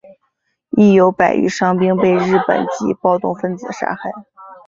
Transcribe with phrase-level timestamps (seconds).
[0.71, 4.09] 亦有百余伤兵被日本籍暴动分子杀害。